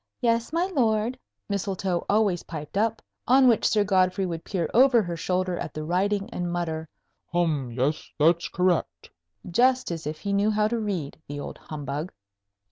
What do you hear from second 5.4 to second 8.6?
at the writing, and mutter, "Hum; yes, that's